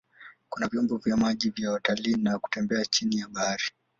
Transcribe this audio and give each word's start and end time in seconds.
Kuna 0.49 0.67
vyombo 0.67 0.97
vya 0.97 1.17
maji 1.17 1.49
vya 1.49 1.71
watalii 1.71 2.15
na 2.15 2.39
kutembea 2.39 2.85
chini 2.85 3.17
ya 3.17 3.27
bahari. 3.27 3.63